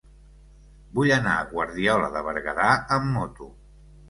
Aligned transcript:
Vull 0.99 1.13
anar 1.17 1.35
a 1.41 1.43
Guardiola 1.51 2.09
de 2.17 2.25
Berguedà 2.29 2.73
amb 2.97 3.13
moto. 3.19 3.53